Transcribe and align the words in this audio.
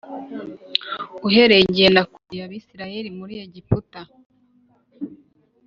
Uhereye 1.27 1.63
igihe 1.69 1.89
nakuriye 1.95 2.41
Abisirayeli 2.47 3.09
muri 3.19 3.33
Egiputa 3.45 4.01